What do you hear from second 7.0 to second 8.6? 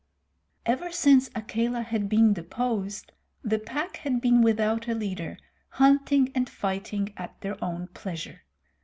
at their own pleasure.